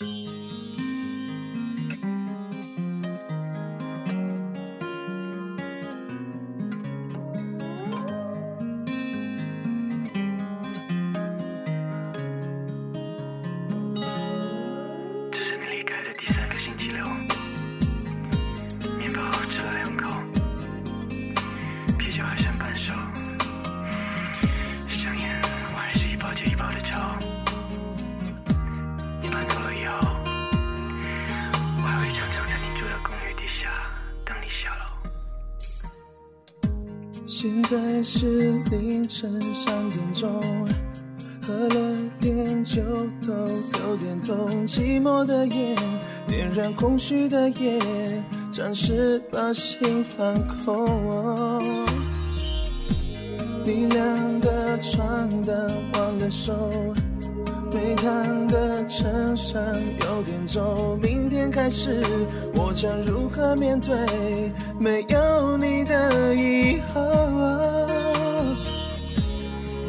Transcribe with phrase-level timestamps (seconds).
[0.00, 0.33] 这
[37.44, 40.42] 现在是凌晨三点钟，
[41.42, 42.80] 喝了点酒
[43.20, 43.34] 都
[43.80, 45.76] 有点痛，寂寞的夜
[46.26, 47.78] 点燃空虚的夜，
[48.50, 50.34] 暂时把心放
[50.64, 51.62] 空。
[53.62, 56.54] 你晾的床单忘了收，
[57.70, 59.62] 没烫的衬衫
[60.06, 60.98] 有点皱。
[61.02, 62.02] 明天开始，
[62.74, 63.96] 将如何面对
[64.78, 67.00] 没有你的以后？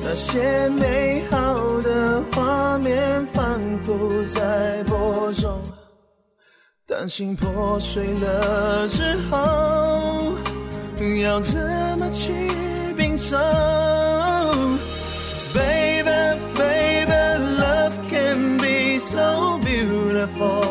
[0.03, 5.59] 那些美好的画面反复在播种，
[6.87, 9.37] 担心破碎了之后，
[11.23, 11.59] 要怎
[11.99, 12.31] 么去
[12.95, 13.35] 拼凑
[15.53, 17.11] ？Baby, baby,
[17.59, 20.64] love can be so beautiful。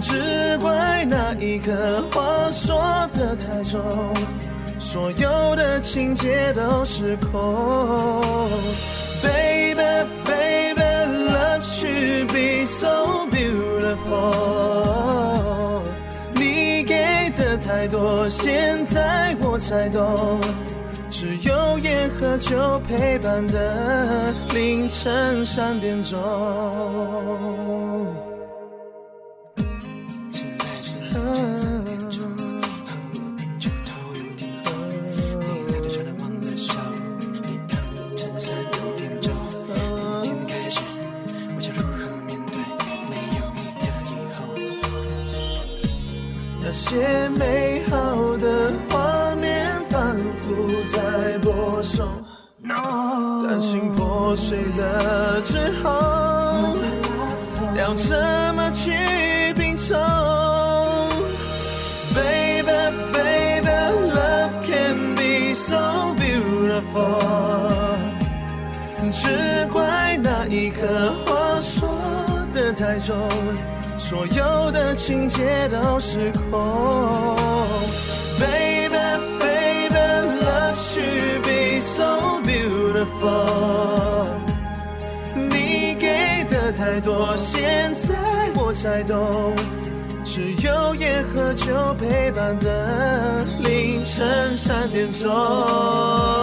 [0.00, 1.72] 只怪那一刻
[2.12, 3.80] 话说的太重，
[4.78, 8.48] 所有的情节都失控。
[9.22, 10.82] Baby, baby,
[11.32, 14.12] love should be so beautiful。
[16.34, 20.40] 你给的太多，现在我才懂。
[21.10, 26.16] 只有烟和酒陪伴的凌晨三点钟。
[46.70, 52.06] 那些美好的画面反复在播送，
[52.62, 55.90] 担心破碎了之后，
[57.74, 58.14] 要怎
[58.54, 58.92] 么去
[59.54, 59.96] 拼凑
[62.14, 62.68] ？Baby,
[63.14, 63.70] baby,
[64.12, 67.96] love can be so beautiful。
[69.10, 71.88] 只怪那一刻话说
[72.72, 73.16] 太重，
[73.98, 77.36] 所有的情节都失控。
[78.38, 78.96] Baby,
[79.38, 79.94] baby,
[80.44, 84.26] love should be so beautiful。
[85.34, 88.14] 你给的太多，现在
[88.54, 89.54] 我才懂。
[90.24, 96.37] 只有烟和酒陪伴的凌晨三点钟。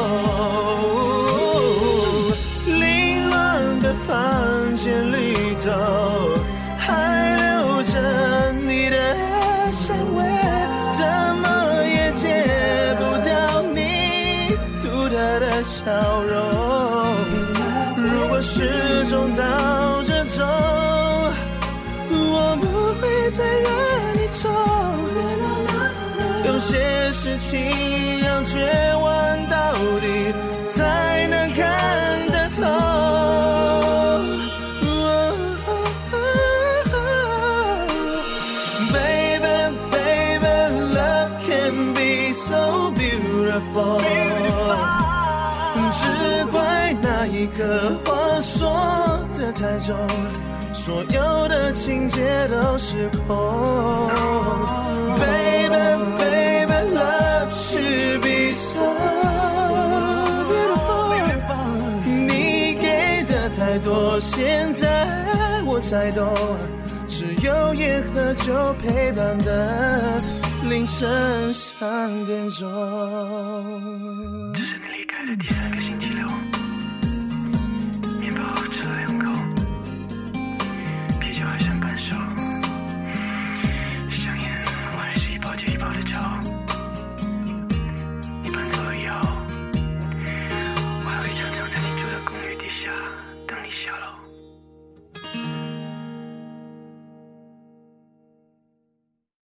[19.06, 19.44] 始终倒
[20.02, 20.44] 着走，
[22.10, 22.66] 我不
[23.00, 23.70] 会再让
[24.16, 24.50] 你走。
[26.44, 28.58] 有些事情要绝
[28.96, 30.34] 望到底，
[30.66, 32.64] 才能看得透。
[38.92, 40.56] Baby, baby,
[40.96, 44.25] love can be so beautiful。
[47.46, 47.64] 一刻
[48.04, 48.68] 话说
[49.38, 49.96] 的太重，
[50.74, 53.38] 所有的情节都失控。
[55.16, 55.78] Baby,
[56.18, 58.82] baby, love should be so
[60.50, 61.14] beautiful。
[62.04, 65.08] 你给的太多，现在
[65.68, 66.28] 我才懂，
[67.08, 70.20] 只有烟和酒陪伴的
[70.68, 72.68] 凌晨三点钟。
[74.52, 76.28] 这是你离开的第三个星期六